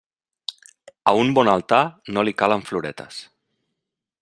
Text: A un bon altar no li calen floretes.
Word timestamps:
A 1.11 1.13
un 1.25 1.29
bon 1.39 1.51
altar 1.53 1.83
no 2.17 2.25
li 2.29 2.35
calen 2.43 2.65
floretes. 2.71 3.21